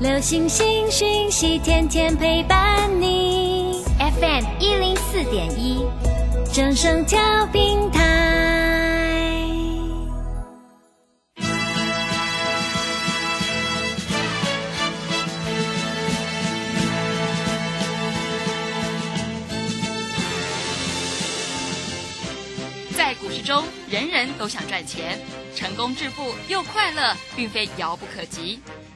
[0.00, 3.84] 流星星讯息，天天陪伴你。
[3.98, 5.84] FM 一零四点一，
[6.54, 7.20] 正声调
[7.52, 8.00] 平台。
[22.96, 25.18] 在股市中，人人都想赚钱，
[25.54, 28.60] 成功致富又快乐，并非遥不可及。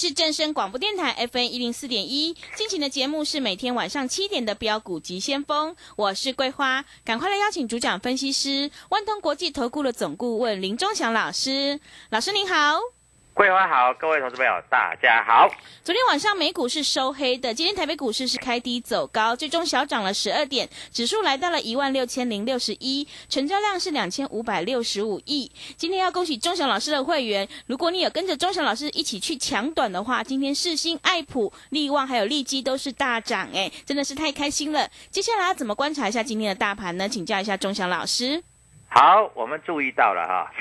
[0.00, 11.78] 是正声广播电台 FN 一零四点一，进行的节目是每天晚上七点的标股急先锋，我是桂花，赶快来邀请主讲分析师万通国际投顾的总顾问林忠祥老师，
[12.08, 12.99] 老师您好。
[13.40, 15.48] 桂花好，各位投资朋友大家好。
[15.82, 25.50] 昨天晚上美股是收黑的，今天台北股市是开低走高，最终小涨了十二点，指数来到了一万六千零六十一，成交量是两千五百六十五亿。
[25.78, 34.86] 今天要恭喜钟祥老师的会员，如果你有跟着钟祥老师一起去抢短的话，今天世新、爱普、利旺还有利基都是大涨，哎，真的是太开心了。
[35.10, 37.08] 接下来要怎么观察一下今天的大盘呢？
[37.08, 38.42] 请教一下钟祥老师。
[38.88, 40.52] 好，我们注意到了哈，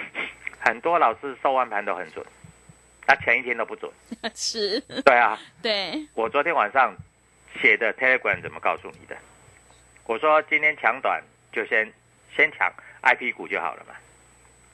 [0.61, 2.25] 很多老师收完盘都很准。
[3.09, 3.91] 他前一天都不准，
[4.35, 6.95] 是，对啊，对，我昨天晚上
[7.59, 9.17] 写的 Telegram 怎么告诉你的？
[10.05, 11.19] 我说今天抢短
[11.51, 11.91] 就先
[12.35, 12.71] 先抢
[13.01, 13.95] IP 股就好了嘛，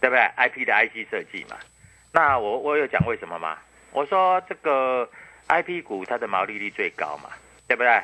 [0.01, 1.55] 对不对？IP 的 IC 设计嘛，
[2.11, 3.57] 那我我有讲为什么吗？
[3.93, 5.09] 我说这个
[5.47, 7.29] IP 股它的毛利率最高嘛，
[7.69, 8.03] 对不对？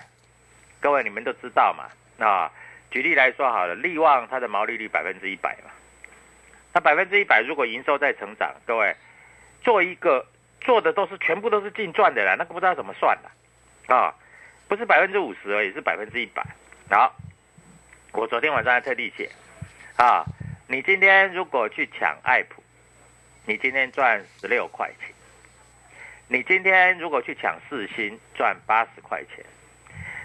[0.79, 2.49] 各位你们都知道嘛，那
[2.89, 5.71] 举例来说好了，利旺它的毛利率百分之一百嘛，
[6.71, 8.95] 那百分之一百如果营收在成长，各位。
[9.71, 10.25] 做一个
[10.59, 14.13] 做的都是全部都是净赚的啦，那个不知道怎么算的啊？
[14.67, 16.45] 不是百分之五十而已，是百分之一百。
[16.89, 17.15] 好，
[18.11, 19.29] 我昨天晚上还特地写
[19.95, 20.25] 啊，
[20.67, 22.61] 你今天如果去抢爱普，
[23.45, 25.15] 你今天赚十六块钱；
[26.27, 29.45] 你今天如果去抢四星，赚八十块钱；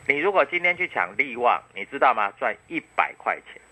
[0.08, 2.32] 你如果今天去抢利旺，你知道吗？
[2.36, 3.62] 赚一百块钱。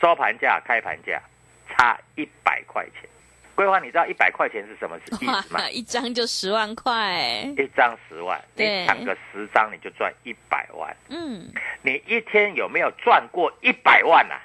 [0.00, 1.20] 收盘价、开盘价
[1.68, 3.10] 差一百块钱。
[3.54, 5.68] 规划，你知道一百块钱是什么意思吗？
[5.70, 10.96] 一张就十万块，一张十万，你抢个十张你就赚一百万。
[11.08, 11.52] 嗯，
[11.82, 14.40] 你一天有没有赚过一百万啊？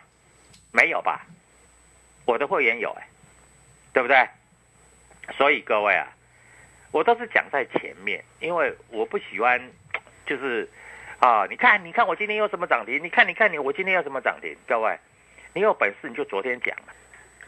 [0.71, 1.25] 没有吧？
[2.25, 3.07] 我的会员有哎，
[3.93, 4.27] 对不对？
[5.37, 6.07] 所以各位啊，
[6.91, 9.61] 我都是讲在前面，因为我不喜欢
[10.25, 10.69] 就是
[11.19, 13.01] 啊，你看，你看我今天有什么涨停？
[13.01, 14.55] 你看，你看你我今天有什么涨停？
[14.67, 14.99] 各位，
[15.53, 16.93] 你有本事你就昨天讲嘛，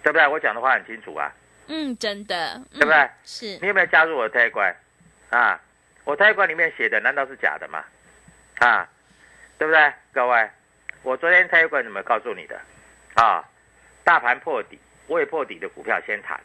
[0.01, 0.25] 对不对？
[0.25, 1.29] 我讲的话很清楚啊。
[1.69, 3.09] 嗯，真的，对不对？
[3.23, 4.75] 是你有没有加入我的泰管？
[5.29, 5.61] 啊，
[6.03, 7.85] 我泰管里面写的难道是假的吗？
[8.59, 8.89] 啊，
[9.57, 9.93] 对不对？
[10.11, 10.49] 各位，
[11.03, 12.59] 我昨天泰管怎么告诉你的？
[13.15, 13.43] 啊，
[14.03, 16.39] 大盘破底，未破底的股票先谈，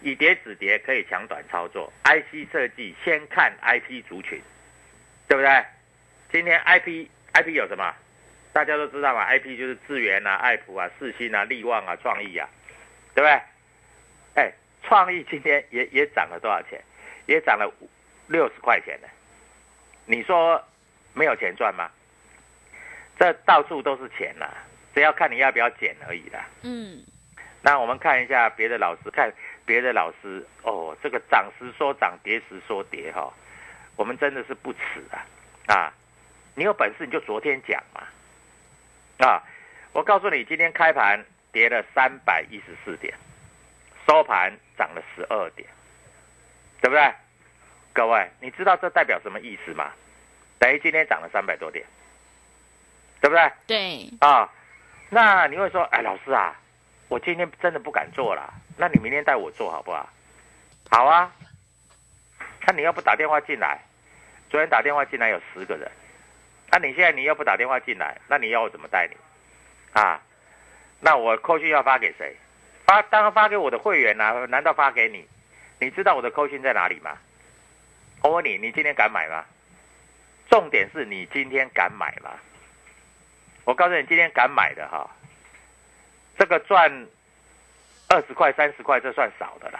[0.00, 1.92] 以跌止跌可以抢短操作。
[2.04, 4.40] IC 设计先看 IP 族群，
[5.26, 5.64] 对不对？
[6.30, 7.92] 今天 IP IP 有什么？
[8.52, 12.48] 大家都知道嘛，IP 就是智源啊、爱普啊、四星啊、利旺啊、创意啊，
[13.14, 13.40] 对不对？
[14.34, 14.52] 哎，
[14.82, 16.82] 创意今天也也涨了多少钱？
[17.26, 17.72] 也涨了
[18.26, 19.08] 六十块钱呢。
[20.06, 20.62] 你说
[21.12, 21.90] 没有钱赚吗？
[23.18, 24.46] 这到处都是钱呐，
[24.94, 26.46] 只要看你要不要捡而已啦。
[26.62, 27.04] 嗯。
[27.62, 29.30] 那我们看一下别的老师，看
[29.66, 33.32] 别的老师哦，这个涨时说涨，跌时说跌哈。
[33.96, 34.78] 我们真的是不耻
[35.10, 35.26] 啊！
[35.66, 35.92] 啊，
[36.54, 38.02] 你有本事你就昨天讲嘛。
[39.18, 39.44] 啊，
[39.92, 41.22] 我告诉你，今天开盘
[41.52, 43.12] 跌了三百一十四点。
[44.10, 45.68] 收盘涨了十二点，
[46.80, 47.14] 对不对？
[47.92, 49.92] 各位，你知道这代表什么意思吗？
[50.58, 51.86] 等于今天涨了三百多点，
[53.20, 53.52] 对不对？
[53.68, 54.10] 对。
[54.18, 54.52] 啊，
[55.10, 56.56] 那你会说，哎，老师啊，
[57.06, 60.08] 我今天真的不敢做了，那你明天带我做好不好？
[60.90, 61.32] 好啊。
[62.66, 63.78] 那你要不打电话进来？
[64.48, 65.88] 昨天打电话进来有十个人，
[66.72, 69.16] 那、你现在你又不打电话进来，那你要我怎么带你？
[69.92, 70.20] 啊？
[70.98, 72.34] 那我扣讯要发给谁？
[72.90, 75.24] 发当然发给我的会员呐、难道发给你？
[75.78, 77.16] 你知道我的扣讯在哪里吗？
[78.20, 79.44] 我问你，你今天敢买吗？
[80.50, 82.32] 重点是你今天敢买吗？
[83.62, 85.08] 我告诉你，今天敢买的哈，
[86.36, 87.06] 这个赚
[88.08, 89.78] 二十块、三十块，这算少的啦。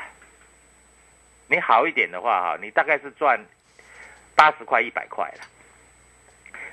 [1.49, 3.45] 你好一点的话哈，你大概是赚
[4.37, 5.45] 八十块、一百块了。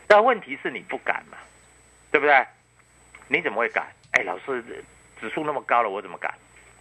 [0.06, 1.38] 但问题是你不敢嘛，
[2.12, 2.45] 对不对？
[3.28, 3.88] 你怎么会敢？
[4.12, 4.63] 哎，老师，
[5.19, 6.34] 指数那么高了，我怎么敢？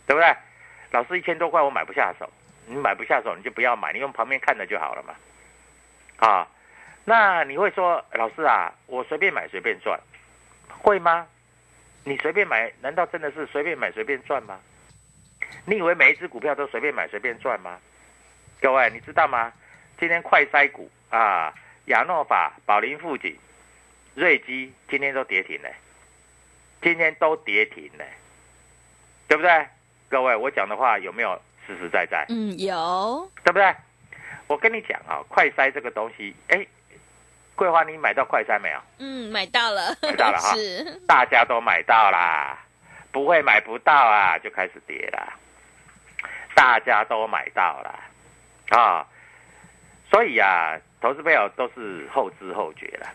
[0.07, 0.37] 对不对？
[0.93, 2.31] 老师一千多块我买不下手，
[2.67, 5.15] 你买不下手你就不要买，你用旁边看着就好了嘛。
[6.19, 6.49] 啊，
[7.05, 9.99] 那你会说，老师啊，我随便买随便赚，
[10.79, 11.27] 会吗？
[12.05, 14.61] 你随便买，难道真的是随便买随便赚吗？
[15.65, 17.79] 你以为每一只股票都随便买随便赚吗？
[18.61, 19.53] 各位，你知道吗？
[19.99, 21.53] 今天快筛股啊，
[21.87, 23.37] 亚诺法、宝林富锦、
[24.15, 25.69] 瑞基今天都跌停了，
[26.81, 28.05] 今天都跌停了，
[29.29, 29.67] 对不对？
[30.09, 32.25] 各位，我讲的话有没有实实在在？
[32.29, 33.75] 嗯，有，对不对？
[34.47, 36.65] 我跟你讲啊，快筛这个东西，哎，
[37.57, 38.79] 桂花，你买到快筛没有？
[38.99, 42.57] 嗯，买到了，买到了哈 是，大家都买到啦，
[43.11, 45.33] 不会买不到啊，就开始跌啦。
[46.55, 48.01] 大家都买到了
[48.71, 49.07] 啊，
[50.11, 53.13] 所以啊，投资朋友都是后知后觉了。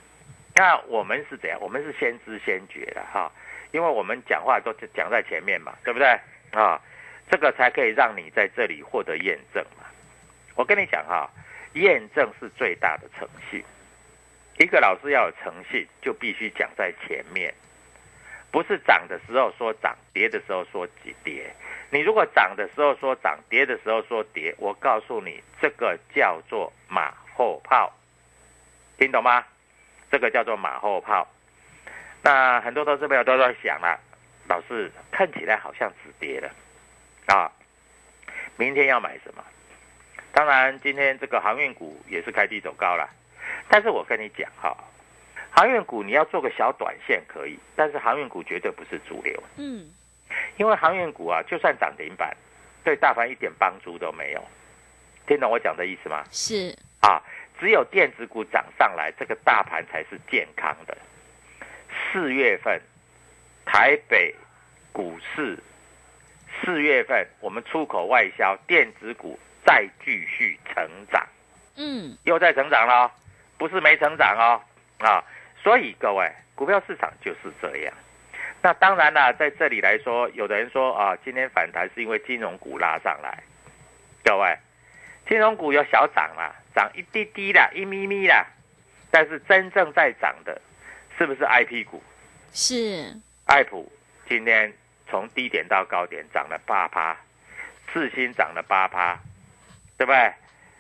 [0.54, 1.58] 那我们是怎样？
[1.62, 3.32] 我们是先知先觉的哈，
[3.72, 6.08] 因为我们讲话都讲在前面嘛，对不对
[6.52, 6.80] 啊？
[7.30, 9.86] 这个才可以让你在这里获得验证嘛。
[10.56, 11.30] 我跟你讲哈，
[11.74, 13.64] 验证是最大的诚信。
[14.58, 17.54] 一个老师要有诚信，就必须讲在前面，
[18.52, 20.86] 不是涨的时候说涨，跌的时候说
[21.24, 21.56] 跌。
[21.90, 27.92] 你如果涨的时候说涨，跌的时候说跌，我告诉你，这个叫做马后炮，
[28.98, 29.46] 听懂吗？
[30.12, 31.26] 这个叫做马后炮。
[32.24, 34.00] 那很多投资朋友都在想了，
[34.48, 36.50] 老师看起来好像止跌了
[37.28, 37.52] 啊，
[38.58, 39.44] 明天要买什么？
[40.34, 43.10] 当然，今天这个航运股也是开低走高了，
[43.68, 44.78] 但是我跟你讲哈，
[45.50, 49.44] 航运股你要做个小短线可以，但是航运股绝对不是主流。
[49.58, 49.92] 嗯，
[50.58, 52.36] 因为航运股啊，就算涨停板，
[52.84, 54.48] 对大盘一点帮助都没有。
[55.28, 56.24] 听懂我讲的意思吗？
[56.32, 57.22] 是，啊，
[57.60, 60.98] 只有电子股涨上来，这个大盘才是健康的。
[61.92, 62.82] 四月份，
[63.66, 64.34] 台北
[64.92, 65.58] 股市，
[66.62, 71.26] 四月份我们出口外销电子股再继续成长，
[71.76, 73.12] 嗯，又在成长了哦，
[73.58, 74.62] 不是没成长哦，
[75.06, 75.24] 啊，
[75.62, 77.94] 所以各位，股票市场就是这样。
[78.62, 83.42] 那当然啦，在这里来说，有的人说啊，今天反弹是因为金融股拉上来，
[84.24, 84.58] 各位，
[85.28, 88.46] 金融股有小涨啦，涨一滴滴啦，一咪咪啦，
[89.10, 90.62] 但是真正在涨的，
[91.18, 92.02] 是不是 I P 股？
[92.54, 93.16] 是，
[93.46, 93.92] 爱普
[94.28, 94.74] 今天
[95.10, 97.16] 从低点到高点涨了八趴，
[97.94, 99.18] 四星涨了八趴，
[99.98, 100.34] 对不对？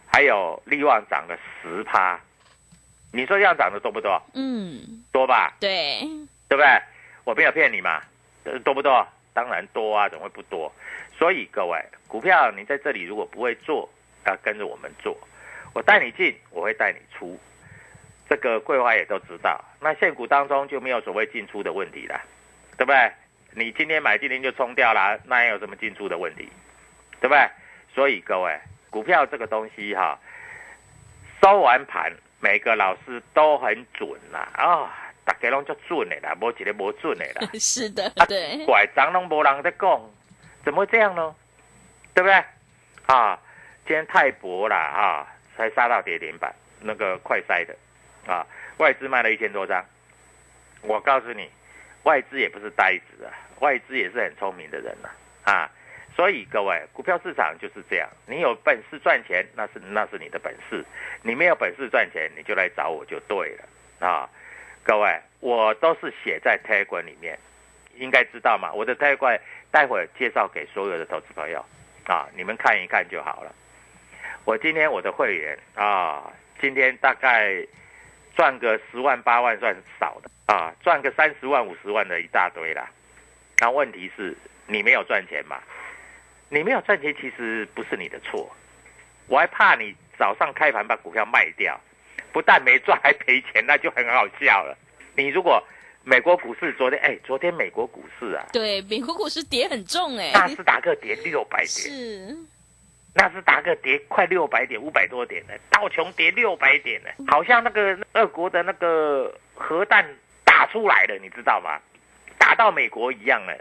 [0.07, 2.19] 还有利旺涨了十趴，
[3.13, 4.21] 你说这样涨的多不多？
[4.33, 6.01] 嗯，多吧，对，
[6.49, 6.67] 对不对？
[7.23, 8.01] 我没有骗你嘛，
[8.43, 9.07] 呃多不多？
[9.33, 10.73] 当然多啊，怎么会不多？
[11.17, 13.89] 所以各位，股票你在这里如果不会做，
[14.25, 15.17] 要跟着我们做，
[15.73, 17.39] 我带你进，我会带你出。
[18.31, 22.17] 这个桂花也都知道，那现股当中就没有所谓进出的问题了，
[22.77, 23.11] 对不对？
[23.53, 26.47] 你今天买，今天就冲掉了，那有什么进出的问题，
[27.19, 27.45] 对不对？
[27.93, 28.57] 所以各位，
[28.89, 30.17] 股票这个东西哈，
[31.41, 34.89] 收完盘，每个老师都很准啦啊、
[35.25, 37.49] 大家拢就准的啦，无一个无准的啦。
[37.59, 40.01] 是的啊，对，拐杖拢无人在讲，
[40.63, 41.35] 怎么会这样呢？
[42.13, 42.43] 对不对？
[43.07, 43.37] 啊，
[43.85, 45.27] 今天太薄了啊，
[45.57, 47.75] 才杀到跌停板，那个快塞的
[48.27, 48.45] 啊，
[48.77, 49.83] 外资卖了一千多张。
[50.81, 51.49] 我告诉你，
[52.03, 55.09] 外资也不是呆子啊，外资也是很聪明的人呐
[55.51, 55.69] 啊
[56.13, 60.83] 所以各位，股票市场就是这样，你有本事赚钱，那是那是你的本事；
[61.23, 64.29] 你没有本事赚钱，你就来找我就对了啊。
[64.83, 67.39] 各位，我都是写在 Telegram 里面，
[67.95, 68.73] 应该知道嘛。
[68.73, 69.39] 我的 t a g
[69.71, 71.63] 待会介绍给所有的投资朋友
[72.05, 73.55] 啊，你们看一看就好了。
[74.43, 77.65] 我今天我的会员啊，今天大概
[78.35, 82.89] 赚个十万八万算少的啊，赚个三十万五十万的一大堆啦。
[83.59, 84.35] 那问题是
[84.67, 85.59] 你没有赚钱嘛？
[86.49, 88.51] 你没有赚钱，其实不是你的错，
[89.27, 91.79] 我还怕你早上开盘把股票卖掉，
[92.33, 94.77] 不但没赚还赔钱，那就很好笑了。
[95.15, 95.63] 你如果
[96.03, 102.37] 美国股市昨天，哎，昨天美国股市啊，对，美国股市跌很重哎，纳斯达克跌六百点，是，
[103.13, 110.05] 纳斯达克跌快六百点，五百多点呢，道琼跌六百点呢，好像那个俄国的那个核弹
[110.45, 111.79] 打出来了，你知道吗？
[112.37, 113.53] 打到美国一样了，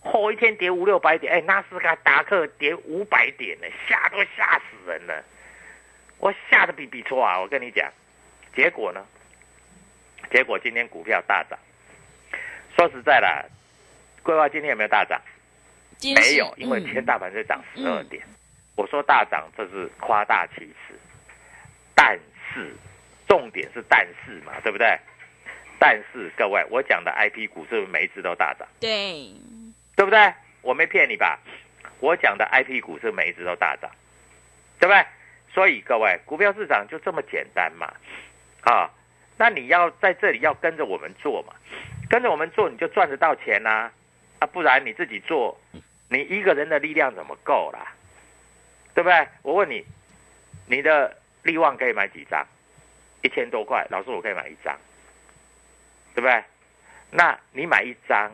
[0.00, 5.22] 后一天跌五六百点，哎，纳斯达克跌五百点呢，吓都吓死人了，
[6.18, 7.40] 我吓得比比错啊！
[7.40, 7.90] 我跟你讲，
[8.54, 9.04] 结果呢？
[10.30, 11.58] 结果今天股票大涨。
[12.76, 13.50] 说实在的，
[14.22, 15.20] 桂花今天有没有大涨？
[16.14, 18.22] 没有，因为今天大盘是涨十二点。
[18.76, 20.98] 我说大涨，这是夸大其词。
[21.94, 22.18] 但
[22.52, 22.74] 是，
[23.28, 24.98] 重点是但是嘛，对不对？
[25.78, 28.66] 但是各位，我讲的 I P 股是不是每一只都大涨？
[28.80, 29.34] 对，
[29.96, 30.32] 对不对？
[30.62, 31.38] 我没骗你吧？
[32.00, 33.90] 我讲的 I P 股是每一只都大涨，
[34.78, 35.04] 对不对？
[35.52, 37.92] 所以各位，股票市场就这么简单嘛？
[38.62, 38.90] 啊，
[39.36, 41.52] 那你要在这里要跟着我们做嘛？
[42.08, 43.90] 跟着我们做，你就赚得到钱啦！
[44.38, 45.58] 啊，不然你自己做，
[46.08, 47.92] 你一个人的力量怎么够啦？
[48.94, 49.28] 对不对？
[49.42, 49.84] 我问你，
[50.66, 52.46] 你的利旺可以买几张？
[53.22, 54.76] 一千多块，老师我可以买一张，
[56.14, 56.42] 对不对？
[57.10, 58.30] 那你买一张，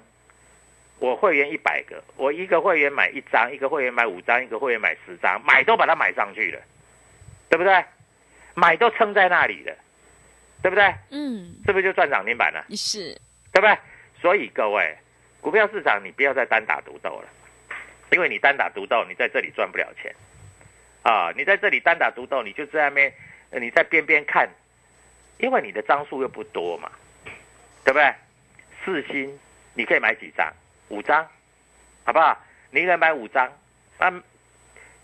[0.99, 6.61] 我会员一百个，我一个会员买一张，一个会员买五张，一个会员买十张，买都把它买上去了，
[7.49, 7.85] 对不对？
[8.55, 9.77] 买都撑在那里了，
[10.63, 10.95] 对不对？
[11.11, 12.65] 嗯，是不是就赚涨停板了？
[12.71, 13.17] 是。
[13.53, 13.77] 对不对？
[14.21, 14.97] 所以各位，
[15.41, 17.29] 股票市场你不要再单打独斗了，
[18.11, 20.15] 因为你单打独斗，你在这里赚不了钱
[21.09, 21.33] 啊！
[21.35, 23.13] 你在这里单打独斗，你就在那边，
[23.53, 24.47] 你在边边看，
[25.39, 26.91] 因为你的张数又不多嘛，
[27.85, 28.15] 对不对？
[28.85, 29.39] 四星
[29.73, 30.53] 你可以买几张？
[30.89, 31.27] 五张，
[32.05, 32.39] 好不好？
[32.71, 33.51] 你可以买五张，
[33.97, 34.13] 啊，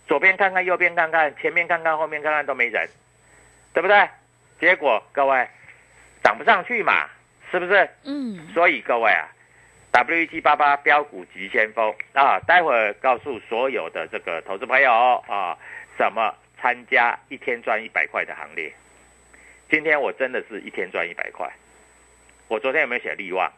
[0.06, 2.86] 左边看看，右边看看，前面看看，后面看看都没人，
[3.72, 4.08] 对不对？
[4.60, 5.48] 结果各位
[6.22, 7.08] 涨不上去嘛。
[7.50, 7.88] 是不是？
[8.02, 8.48] 嗯。
[8.52, 9.28] 所以各位啊
[9.92, 14.92] ，W 一七八八标股急先锋啊，待会儿告诉所有的这个投资朋友
[15.28, 15.56] 啊，
[15.96, 18.72] 怎么参加一天赚一百块的行列。
[19.70, 21.50] 今天我真的是一天赚一百块。
[22.48, 23.50] 我昨天有没有写利旺？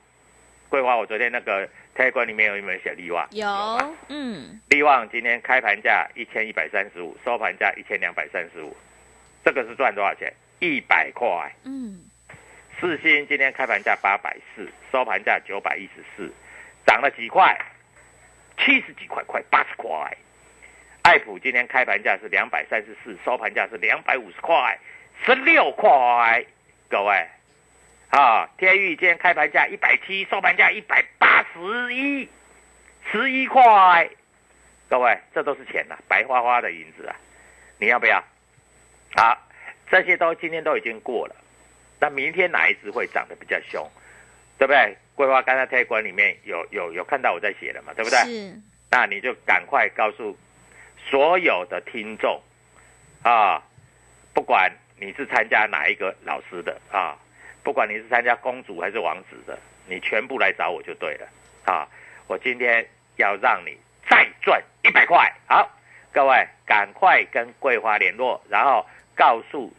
[0.68, 3.26] 桂花，我昨天那个开关里面有没有写利旺？
[3.32, 3.96] 有。
[4.08, 4.60] 嗯。
[4.68, 8.76] 利旺今天开盘价一千一百三十五，收盘价一千两百三十五，
[9.44, 10.32] 这个是赚多少钱？
[10.60, 11.52] 一百块。
[11.64, 12.04] 嗯。
[12.80, 16.32] 四星今天开盘价八百四，收盘价九百一十四，
[16.86, 17.58] 涨了几块？
[18.58, 20.16] 七十几块，快八十块。
[21.06, 24.76] 爱普今天开盘价是两百三十四，收盘价是两百五十块，
[25.24, 26.44] 十六块。
[26.90, 27.28] 各位，
[28.10, 32.28] 啊，天域今天开盘价一百七，收盘价一百八十一，
[33.12, 34.10] 十一块。
[34.90, 37.14] 各位，这都是钱呐，白花花的银子啊！
[37.78, 38.20] 你要不要？
[39.14, 39.38] 好，
[39.88, 41.36] 这些都今天都已经过了。
[42.00, 43.88] 那明天哪一只会涨得比较凶，
[44.58, 44.96] 对不对？
[45.14, 48.18] 桂花刚才推管里面有有有看到我在写的嘛，对不对？
[48.24, 48.60] 是。
[48.90, 50.36] 那你就赶快告诉
[51.08, 52.40] 所有的听众
[53.22, 53.62] 啊，
[54.34, 57.16] 不管你是参加哪一个老师的啊，
[57.62, 61.28] 不管你是参加公主还是王子的，你全部来找我就对了
[61.64, 61.88] 啊！
[62.26, 62.86] 我今天
[63.16, 63.76] 要让你
[64.08, 65.32] 再赚一百块。
[65.46, 65.70] 好，
[66.12, 68.84] 各位赶快跟桂花联络，然后
[69.14, 69.72] 告诉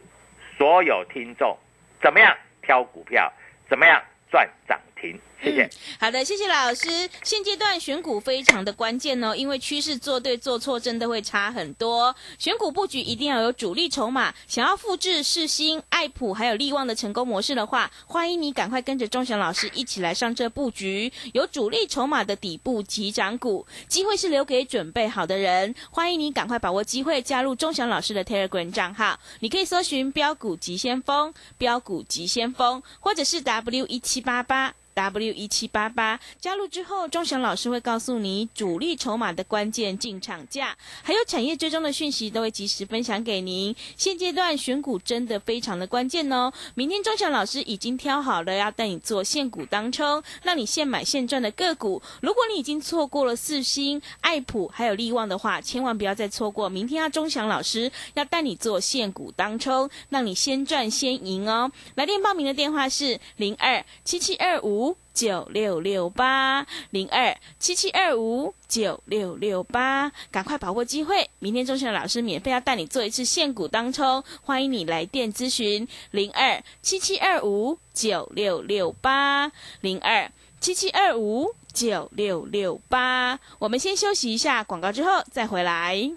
[0.56, 1.56] 所有听众。
[2.00, 3.30] 怎么样挑股票？
[3.68, 5.18] 怎么样赚涨停？
[5.40, 5.70] 谢谢。
[6.00, 7.08] 好的，谢谢老师。
[7.22, 12.12] 现阶段选股非常的关键哦，因为趋势做对做错真的会差很多。
[12.38, 14.34] 选股布局一定要有主力筹码。
[14.48, 25.72] 想要复制世新、爱普还有利旺的成功模式的话，欢迎你赶快跟着钟祥老师一起来上这布局，有主力筹码的底部起涨股，机会是留给准备好的人。
[25.92, 34.74] 欢迎你赶快把握机会，加入钟祥老师的 Telegram 账号，你可以搜寻标股急先锋、标股急先锋，或者是 W 一七八八。
[34.98, 43.74] W 一七八八加入之后，钟祥老师会告诉你主力筹码的关键进场价，还有产业追踪的讯息都会及时分享给您。
[43.96, 46.52] 现阶段选股真的非常的关键哦！
[46.74, 52.02] 明天钟祥老师已经挑好了要带你做现股当冲，让你现买现赚的个股。
[52.20, 56.68] 如果你已经错过了四星、爱普还有利旺的话，千万不要再错过。
[56.68, 61.70] 明天啊，钟祥老师要带你做现股当冲，让你先赚先赢哦！
[61.94, 64.87] 来电报名的电话是零二七七二五。
[65.14, 71.28] 九六六八零二七七二五九六六八，赶快把握机会！
[71.40, 80.30] 明天钟祥老师免费要带你做一次现股当冲，欢迎你来电咨询零二七七二五九六六八零二
[80.60, 83.40] 七七二五九六六八。
[83.58, 86.10] 我们先休息一下广告，之后再回来。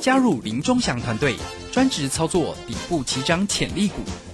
[0.00, 1.36] 加入林钟祥团队，
[1.70, 3.96] 专职操作底部起涨潜力股。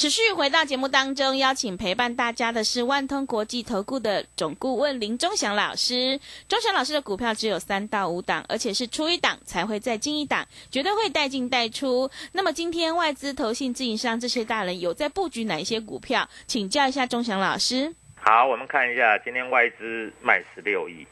[0.00, 6.18] 持续回到节目当中，邀请陪伴大家的是万通国际投顾的总顾问林忠祥老师。
[6.48, 12.10] 忠祥老师的股票只有三到五档，而且是出一档才会再进一档，绝对会带进带出。
[12.32, 16.26] 那么今天外资、投信、自营商这些大人有在布局哪一些股票？
[16.46, 17.94] 请教一下忠祥老师。
[18.14, 21.06] 好，我们看一下今天外资卖十六亿，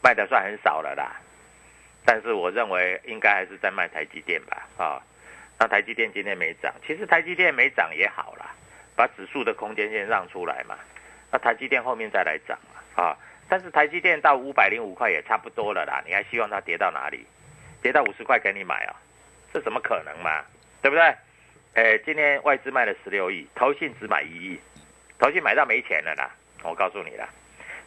[0.00, 1.20] 卖的算很少了啦。
[2.04, 5.02] 但是我认为应该还是在卖台积电吧，啊。
[5.58, 8.54] 那台积电今天没涨，其实台积电没涨也好啦，
[8.96, 10.76] 把指数的空间先让出来嘛。
[11.30, 13.16] 那台积电后面再来涨嘛，啊，
[13.48, 17.24] 但是台积电到五百零五块也差不多了啦，你还希望它跌到哪里？
[17.80, 18.96] 跌到五十块给你买啊？
[19.52, 20.44] 这怎么可能嘛？
[20.82, 21.14] 对不对？
[21.74, 24.60] 哎，今天外资卖了十六亿，投信只买一亿，
[25.18, 26.30] 投信买到没钱了啦，
[26.64, 27.28] 我告诉你啦。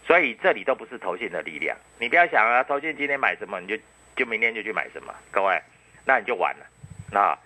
[0.07, 3.77] 所以这里都不是投信的力量，你不要想啊，投信今天买什么你就
[4.15, 5.61] 就明天就去买什么，各位，
[6.05, 6.65] 那你就完了，
[7.11, 7.37] 那。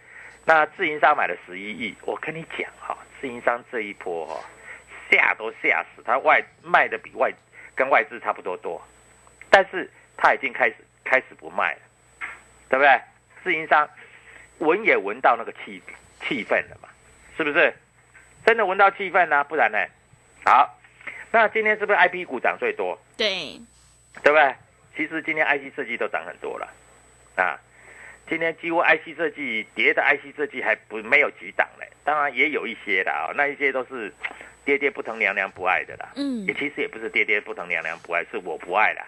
[0.49, 4.43] 那自营商买了十一亿，我跟你讲哈，自营商这一波哈，
[5.11, 7.31] 吓都吓死，他外卖的比外
[7.75, 8.81] 跟外资差不多多，
[9.51, 9.87] 但是
[10.17, 11.81] 他已经开始开始不卖了，
[12.67, 12.99] 对不对？
[13.43, 13.87] 自营商
[14.57, 15.79] 闻也闻到那个气
[16.27, 16.89] 气氛了嘛，
[17.37, 17.71] 是不是？
[18.43, 19.43] 真的闻到气氛呢？
[19.43, 19.77] 不然呢？
[20.43, 20.79] 好，
[21.29, 22.99] 那今天是不是 I P 股涨最多？
[23.15, 23.61] 对，
[24.23, 24.55] 对不对？
[24.97, 26.67] 其实今天 I C 设计都涨很多了，
[27.35, 27.59] 啊。
[28.29, 34.13] 今天几乎 IC 设计跌的 IC 设计还不没有几档嘞，当然也有一些的啊，那一些都是
[34.63, 36.09] 爹爹不疼娘娘不爱的啦。
[36.15, 39.03] 嗯，也其实也不是爹爹不疼娘娘不爱，是我不爱啦，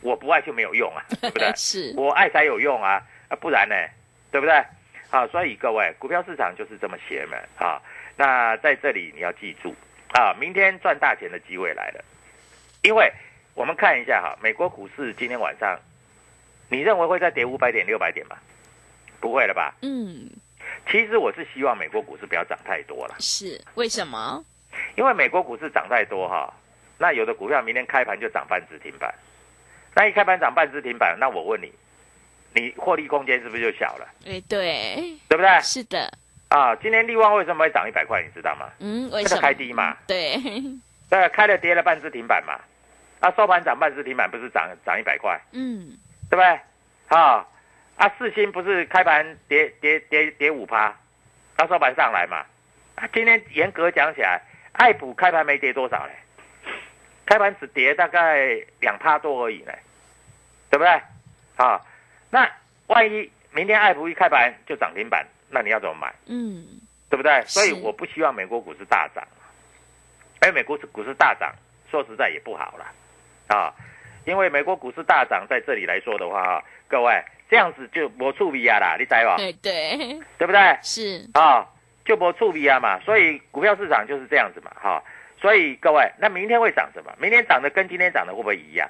[0.00, 1.52] 我不爱就没有用啊， 对不对？
[1.54, 3.74] 是我爱才有用啊，啊不然呢，
[4.30, 4.54] 对不对？
[5.10, 7.78] 啊，所以各位股票市场就是这么邪门啊。
[8.16, 9.74] 那在这里你要记住
[10.14, 12.02] 啊，明天赚大钱的机会来了，
[12.82, 13.12] 因为
[13.52, 15.78] 我们看一下哈，美国股市今天晚上，
[16.70, 18.38] 你认为会再跌五百点六百点吗？
[19.22, 19.72] 不会了吧？
[19.82, 20.28] 嗯，
[20.90, 23.14] 其实我是希望美国股市不要涨太多了。
[23.20, 24.44] 是为什么？
[24.96, 26.52] 因为美国股市涨太多哈，
[26.98, 29.14] 那有的股票明天开盘就涨半只停板，
[29.94, 31.72] 那一开盘涨半只停板，那我问你，
[32.54, 34.08] 你获利空间是不是就小了？
[34.26, 35.60] 哎，对，对不对？
[35.60, 36.12] 是的。
[36.48, 38.22] 啊，今天利旺为什么会涨一百块？
[38.22, 38.68] 你知道吗？
[38.80, 39.40] 嗯，为什么？
[39.40, 39.96] 开低嘛。
[40.06, 40.36] 对。
[41.08, 42.58] 对，开了跌了半只停板嘛，
[43.20, 45.40] 啊，收盘涨半只停板，不是涨涨一百块？
[45.52, 45.96] 嗯，
[46.28, 46.60] 对不对？
[47.08, 47.46] 啊。
[48.02, 50.92] 啊，四星不是开盘跌跌跌跌五趴，
[51.54, 52.44] 到收盘上来嘛？
[52.96, 56.12] 啊，今天严格讲起来，爱普开盘没跌多少嘞，
[57.24, 59.72] 开盘只跌大概两趴多而已呢，
[60.68, 61.00] 对不对？
[61.64, 61.80] 啊，
[62.28, 62.50] 那
[62.88, 66.12] 万一明天爱普一开盘就涨停板，那你要怎么买？
[66.26, 67.40] 嗯，对不对？
[67.46, 69.24] 所以我不希望美国股市大涨，
[70.40, 71.54] 而，美国股市大涨，
[71.88, 73.72] 说实在也不好了，啊，
[74.24, 77.22] 因为美国股市大涨在这里来说的话，各位。
[77.52, 79.36] 这样子就没触鼻啊啦，你知吧？
[79.36, 80.78] 对对，对不对？
[80.80, 81.68] 是啊，
[82.02, 82.98] 就没触鼻啊嘛。
[83.00, 85.02] 所以股票市场就是这样子嘛，哈。
[85.38, 87.12] 所以各位，那明天会涨什么？
[87.18, 88.88] 明天涨的跟今天涨的会不会一样？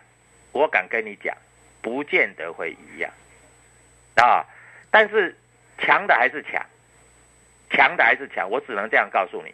[0.52, 1.36] 我敢跟你讲，
[1.80, 3.10] 不见得会一样
[4.14, 4.46] 啊。
[4.92, 5.36] 但是
[5.78, 6.64] 强的还是强，
[7.68, 8.48] 强的还是强。
[8.48, 9.52] 我只能这样告诉你，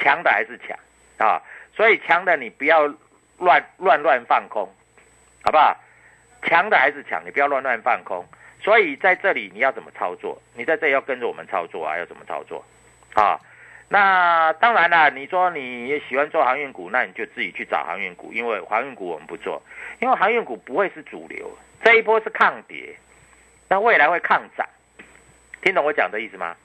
[0.00, 0.78] 强的还是强
[1.18, 1.42] 啊。
[1.74, 2.86] 所以强的你不要
[3.38, 4.72] 乱乱乱放空，
[5.42, 5.76] 好不好？
[6.44, 8.24] 强的还是强，你不要乱乱放空。
[8.64, 10.40] 所以在这里你要怎么操作？
[10.54, 12.64] 你在这里要跟着我们操作啊，要怎么操作？
[13.12, 13.38] 啊，
[13.90, 19.62] 那当然了，你说你喜欢做航运股，那你就自己去找航运股，因为航运股我们不做，
[20.00, 21.50] 因为航运股不会是主流，
[21.82, 22.96] 这一波是抗跌，
[23.68, 24.66] 那未来会抗涨，
[25.60, 26.56] 听懂我讲的意思吗？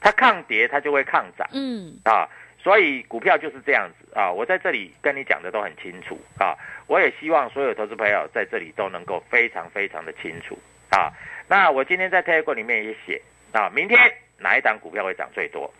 [0.00, 2.28] 它抗跌，它就会抗涨，嗯，啊。
[2.60, 4.32] 所以股票就是这样子啊！
[4.32, 6.58] 我在这里跟你讲的都很清楚啊！
[6.88, 10.58] 我也希望所有投资朋友在这里都能够非常非常的清楚
[10.90, 11.12] 啊！
[11.48, 13.20] 那我今天在 Telegram 里面也写
[13.52, 13.98] 啊，明天
[14.38, 15.72] 哪一档股票会涨最多？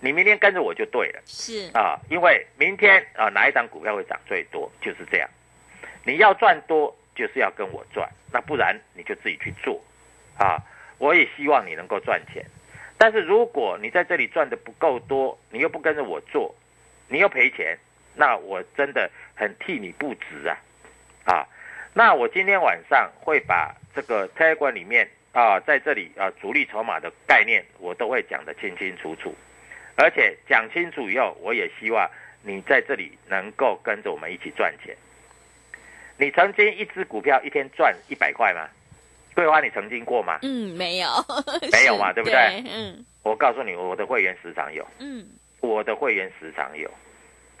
[0.00, 1.20] 你明天跟着我就对了。
[1.26, 5.28] 是啊，因为明天啊哪一档股票会涨最多就是这样。
[6.04, 9.80] 你要赚多就是要跟我赚，那不然你就自己去做
[10.36, 10.58] 啊，
[10.98, 12.44] 我也希望你能够赚钱。
[12.98, 16.54] 但是如果你在这里赚的不够多，你又不跟着我做，
[17.08, 17.76] 你又赔钱，
[18.14, 20.56] 那我真的很替你不值啊！
[21.24, 21.46] 啊，
[21.94, 29.34] 那我今天晚上会把这个财管里面啊，在这里啊主力筹码的概念，我都会讲得清清楚楚，
[29.96, 32.08] 而且讲清楚以后，我也希望
[32.42, 34.96] 你在这里能够跟着我们一起赚钱。
[36.18, 38.68] 你曾经一只股票一天赚一百块吗？
[39.34, 40.38] 桂花，你曾经过吗？
[40.42, 41.08] 嗯，没有，
[41.72, 42.62] 没有嘛，是对不对？
[42.70, 45.26] 嗯我告诉你，我的会员时常有，嗯，
[45.60, 46.90] 我的会员时常有，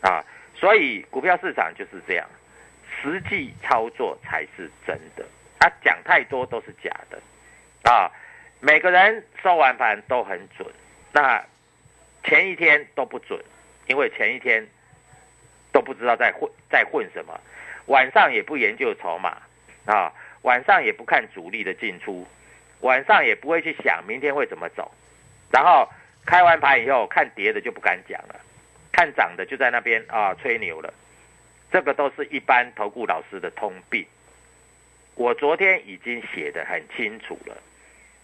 [0.00, 0.22] 啊，
[0.54, 2.28] 所以股票市场就是这样，
[3.00, 5.24] 实际操作才是真的，
[5.62, 7.22] 啊，讲太多都是假的，
[7.88, 8.10] 啊，
[8.58, 10.68] 每个人收完盘都很准，
[11.12, 11.40] 那
[12.24, 13.40] 前一天都不准，
[13.86, 14.66] 因为前一天
[15.70, 17.40] 都不知道在混在混什么，
[17.86, 19.40] 晚上也不研究筹码，
[19.86, 22.26] 啊，晚上也不看主力的进出，
[22.80, 24.92] 晚上也不会去想明天会怎么走。
[25.52, 25.88] 然后
[26.26, 28.40] 开完盘以后，看跌的就不敢讲了，
[28.90, 30.92] 看涨的就在那边啊吹牛了。
[31.70, 34.04] 这个都是一般投顾老师的通病。
[35.14, 37.56] 我昨天已经写的很清楚了，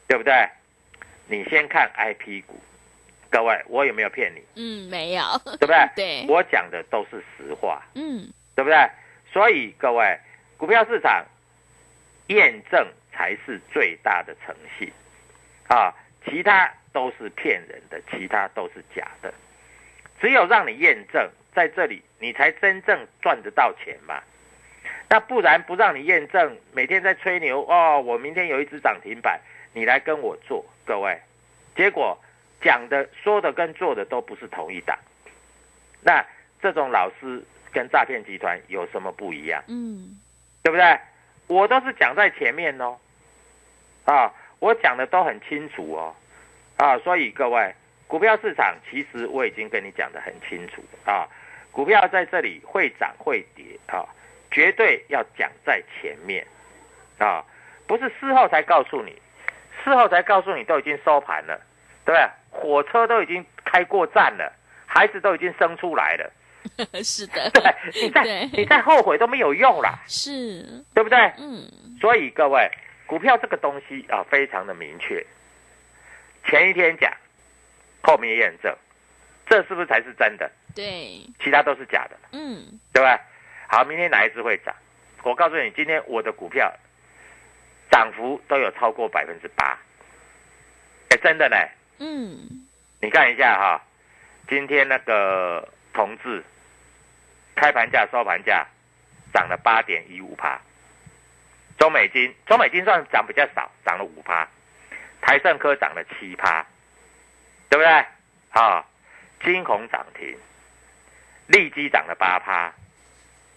[0.06, 0.48] 对不对？
[1.26, 2.58] 你先看 I P 股，
[3.30, 4.42] 各位，我有没有骗你？
[4.56, 5.22] 嗯，没有，
[5.58, 5.88] 对不对？
[5.94, 8.88] 对，我讲的都是实话，嗯对不对？
[9.32, 10.18] 所以各位，
[10.56, 11.24] 股票市场
[12.28, 14.90] 验证才是最大的诚信
[15.68, 19.32] 啊，其他都是骗人的，其他都是假的。
[20.20, 24.20] 只有让你验证，在这里你才真正赚得到钱嘛。
[25.08, 29.40] 那不然不让你验证，每天在吹牛哦，我明天有一只涨停板，
[29.72, 31.18] 你来跟我做，各位，
[31.74, 32.18] 结果
[32.60, 34.98] 讲的、说的跟做的都不是同一档。
[36.02, 36.24] 那
[36.60, 37.42] 这种老师
[37.72, 39.62] 跟诈骗集团有什么不一样？
[39.68, 40.18] 嗯
[40.62, 40.98] 对不对？
[41.46, 42.98] 我都是讲在前面哦，
[44.04, 46.14] 啊，我讲的都很清楚哦，
[46.76, 47.74] 啊，所以各位，
[48.06, 51.26] 股票市场其实我已经跟你讲的很清楚啊，
[51.70, 54.04] 股票在这里会涨会跌啊，
[54.50, 56.46] 绝对要讲在前面
[57.18, 57.44] 啊，
[57.86, 59.20] 不是事后才告诉你，
[59.84, 61.60] 事后才告诉你都已经收盘了，
[62.04, 62.28] 对不对？
[62.50, 64.52] 火车都已经开过站了，
[64.86, 66.32] 孩子都已经生出来了，
[67.04, 67.62] 是的， 对，
[68.02, 69.98] 你再对你再后悔都没有用啦。
[70.06, 71.18] 是，对不对？
[71.38, 71.68] 嗯
[72.00, 72.70] 所以各位，
[73.06, 75.24] 股票这个东西啊，非常的明确。
[76.46, 77.12] 前一天讲，
[78.02, 78.74] 后面验证，
[79.46, 80.50] 这是不是才是真的？
[80.74, 83.20] 对，其他都是假的，嗯对吧？
[83.70, 84.74] 好，明天哪一只会涨？
[85.22, 86.72] 我告诉你，今天我的股票
[87.90, 89.78] 涨幅都有超过百分之八，
[91.10, 91.56] 哎，真的呢。
[91.98, 92.66] 嗯
[93.00, 93.82] 你看一下哈，
[94.48, 96.42] 今天那个同志
[97.54, 98.66] 开盘价、收盘价
[99.34, 100.58] 涨了八点一五趴，
[101.76, 104.48] 中美金中美金算涨比较少，涨了五趴，
[105.20, 106.64] 台盛科涨了七趴，
[107.68, 108.06] 对不对？
[108.50, 108.84] 啊，
[109.44, 110.36] 金红涨停，
[111.48, 112.72] 利基涨了八趴，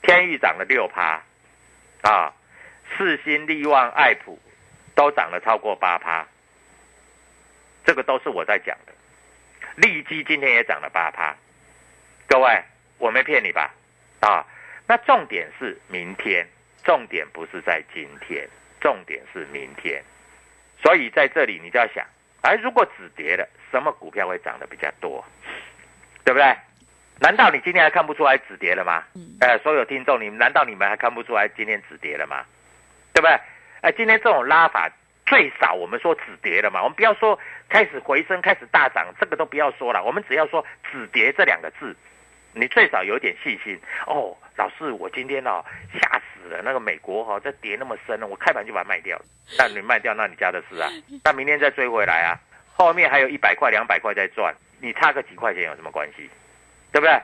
[0.01, 1.21] 天域涨了六趴，
[2.01, 2.33] 啊，
[2.97, 4.39] 世新、利旺、爱普
[4.95, 6.25] 都涨了超过八趴，
[7.85, 8.93] 这个都是我在讲的。
[9.75, 11.35] 利基今天也涨了八趴，
[12.27, 12.61] 各位，
[12.97, 13.73] 我没骗你吧？
[14.19, 14.45] 啊，
[14.87, 16.45] 那重点是明天，
[16.83, 18.47] 重点不是在今天，
[18.79, 20.03] 重点是明天。
[20.83, 22.05] 所以在这里你就要想，
[22.41, 25.23] 哎，如果止跌了，什么股票会涨得比较多？
[26.25, 26.55] 对不对？
[27.21, 29.03] 难道你今天还看不出来止跌了吗？
[29.13, 32.43] 嗯呃，所有听众，你们难道你们还看不出来今天止跌了吗？
[33.13, 33.39] 对不对？
[33.81, 34.89] 哎，今天这种拉法
[35.27, 37.37] 最少我们说止跌了嘛，我们不要说
[37.69, 41.95] 开始回升、开始大涨，这个都不要说了，我们只要说止跌这两个字，
[42.53, 44.35] 你最少有点信心哦。
[44.57, 49.25] 老师，我今天哦吓死了，那个美国哈、哦、这跌那么深了，我开盘就把它卖掉了。
[49.59, 50.89] 那你卖掉，那你家的事啊。
[51.23, 52.33] 那明天再追回来啊，
[52.73, 56.27] 后面还有一百块、两百块在赚，你差个几块钱有什么关系？
[56.91, 57.21] 对不对？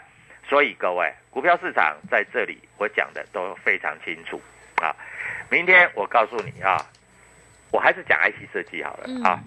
[0.48, 4.42] 所以各位，股票市场在这里我讲的都非常清楚
[4.82, 4.96] 啊。
[5.50, 6.78] 明天我告诉你啊，
[7.72, 9.40] 我还是讲 IC 设计好了嗯啊。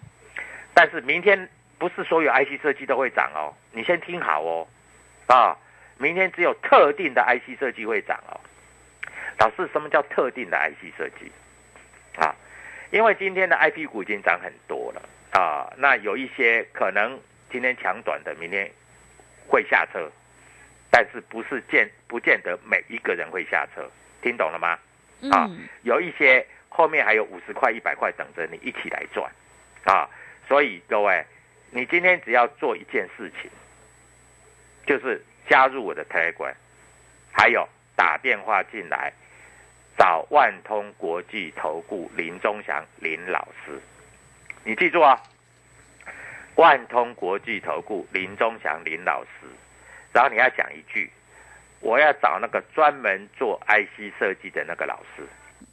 [0.75, 4.69] 但是明天不是所有 IC 设计都会涨哦，你先听好哦，
[5.27, 5.57] 啊，
[5.99, 8.39] 明天只有特定的 IC 设计会涨哦。
[9.39, 11.33] 老师，什么叫特定的 IC 设计？
[12.19, 12.35] 啊，
[12.91, 15.03] 因为今天的 IP 股已经涨很多了
[15.33, 17.19] 啊，那有一些可能
[17.51, 18.71] 今天抢短的，明天
[19.47, 20.11] 会下车，
[20.91, 23.91] 但是不是见不见得每一个人会下车，
[24.23, 24.79] 听懂了吗？
[25.31, 29.31] 啊嗯有一些后面还有五十块、一百块等着你一起来赚，
[29.85, 30.09] 啊，
[30.49, 31.25] 所以各位，
[31.71, 33.51] 你今天只要做一件事情，
[34.87, 36.55] 就是加入我的 Telegram，
[37.33, 39.13] 还有打电话进来
[39.99, 43.79] 找万通国际投顾林忠祥林老师，
[44.65, 45.21] 你记住啊，
[46.61, 49.47] 万通国际投顾林忠祥林老师，
[50.13, 51.11] 然后你要讲一句，
[51.81, 55.27] 我要找那个专门做 IC 设计的那个老师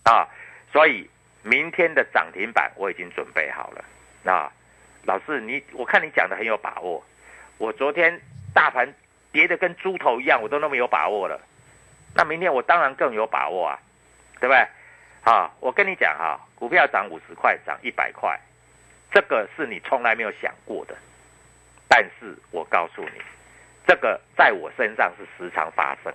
[0.06, 0.26] 啊，
[0.72, 1.10] 所以
[1.44, 3.84] 明天的涨停板我已经准备好了
[4.32, 4.50] 啊，
[5.04, 7.04] 老师你我看你讲的很有把握，
[7.58, 8.18] 我昨天
[8.54, 8.88] 大盘
[9.34, 11.38] 跌得跟猪头一样，我都那么有把握了，
[12.16, 13.80] 那明天我当然更有把握啊，
[14.40, 14.66] 对不对？
[15.26, 18.40] 啊，我跟你讲哈，股票涨五十块，涨一百块。
[19.12, 20.96] 这个是你从来没有想过的，
[21.88, 23.22] 但是我告诉你，
[23.88, 26.14] 这个在我身上是时常发生，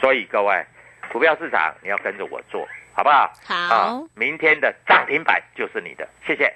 [0.00, 0.64] 所以各位，
[1.12, 3.32] 股票市场你要跟着我做，好不好？
[3.44, 6.54] 好，明天的涨停板就是你的，谢谢。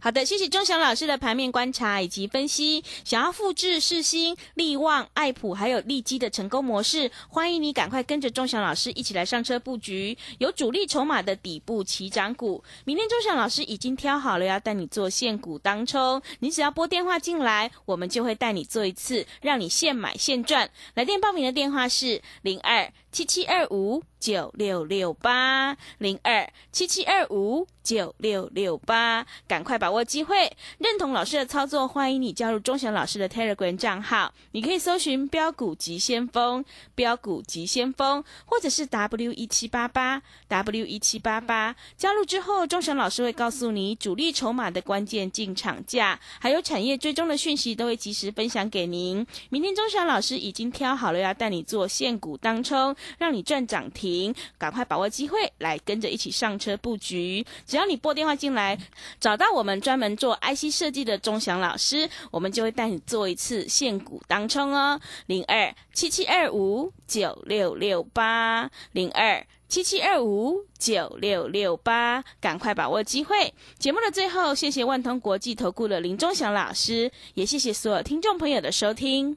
[0.00, 2.84] 好的，谢谢钟祥老师的盘面观察以及分析。
[3.04, 12.62] 想要复制世新、利旺、爱普还有利基的成功模式，欢迎你赶快跟着钟祥老师一起来上车布局有主力筹码的底部起涨股。
[12.84, 16.22] 明天钟祥老师已经挑好了，要带你做现股当冲。
[16.38, 20.70] 你只要拨电话进来，我们就会带你做一次，让你现买现赚。
[20.94, 24.02] 来电报名的电话是零二七七二五。
[24.20, 34.34] 九六六八零二七七二五九六六八，赶快把握机会，认同老师的操作，欢迎你加入钟祥老师的 Telegram 账号。
[34.50, 36.64] 你可以搜寻“标股急先锋”、
[36.96, 41.76] “标股急先锋”，或者是 W 一七八八 W 一七八八。
[41.96, 49.24] 加入之后，钟祥老师会告诉你主力筹码的关键进场价，还有产业追踪的讯息，都会及时分享给您。
[49.48, 54.34] 明天钟祥老师已经挑好了，要带你做现股当冲，让你赚涨停。
[54.58, 57.44] 赶快把握机会，来跟着一起上车布局。
[57.66, 58.78] 只要你拨电话进来，
[59.20, 65.00] 找到我们专门做 IC 设计的钟祥老师，我们就会带你做一次现股当冲哦。
[65.26, 73.52] 零二七七二五九六六八，零二七七二五九六六八，赶快把握机会。
[73.78, 79.36] 节目的最后，谢谢万通国际投顾的林钟祥老师，也谢谢所有听众朋友的收听。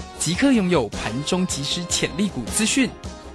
[0.21, 2.87] 即刻拥有盘中即时潜力股资讯，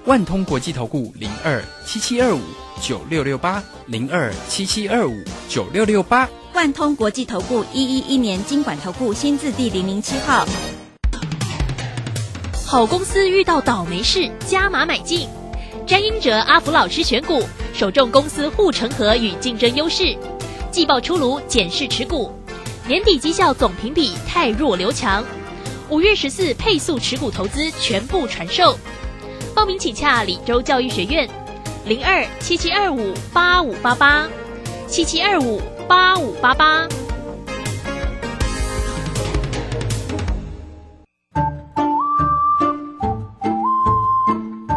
[0.05, 2.41] 万通国际投顾零二七七二五
[2.81, 5.13] 九六六八零二七七二五
[5.49, 10.47] 九六六八，万通国际投顾一一一年经管投顾新字第零零七号。
[12.65, 15.29] 好公司遇到倒霉事，加码买进。
[15.89, 17.43] 詹英哲阿福老师选股，
[17.75, 20.17] 首重公司护城河与竞争优势。
[20.71, 22.31] 季报出炉，检视持股，
[22.87, 25.25] 年底绩效总评比太弱留强。
[25.89, 28.77] 五月十四配速持股投资全部传授，
[29.55, 31.29] 报名请洽李州教育学院，
[31.85, 34.29] 零二七七二五八五八八，
[34.89, 36.89] 七七二五八五八八。